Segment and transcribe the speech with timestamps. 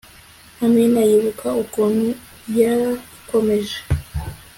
[0.65, 2.07] amina yibuka ukuntu
[2.57, 3.75] yalla ikomeye